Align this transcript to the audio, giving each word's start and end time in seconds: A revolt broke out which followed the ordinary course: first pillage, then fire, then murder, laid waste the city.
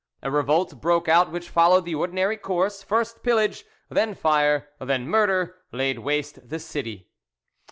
A 0.23 0.31
revolt 0.31 0.81
broke 0.81 1.07
out 1.07 1.29
which 1.31 1.49
followed 1.51 1.85
the 1.85 1.93
ordinary 1.93 2.35
course: 2.35 2.81
first 2.81 3.21
pillage, 3.21 3.65
then 3.87 4.15
fire, 4.15 4.67
then 4.79 5.07
murder, 5.07 5.57
laid 5.71 5.99
waste 5.99 6.49
the 6.49 6.57
city. 6.57 7.11